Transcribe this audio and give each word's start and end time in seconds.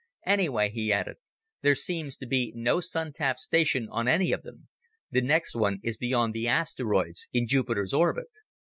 Anyway," 0.25 0.71
he 0.71 0.91
added, 0.91 1.17
"there 1.61 1.75
seems 1.75 2.17
to 2.17 2.25
be 2.25 2.51
no 2.55 2.79
Sun 2.79 3.13
tap 3.13 3.37
station 3.37 3.87
on 3.91 4.07
any 4.07 4.31
of 4.31 4.41
them. 4.41 4.67
The 5.11 5.21
next 5.21 5.53
one 5.55 5.79
is 5.83 5.95
beyond 5.95 6.33
the 6.33 6.47
asteroids, 6.47 7.27
in 7.33 7.45
Jupiter's 7.45 7.93
orbit." 7.93 8.29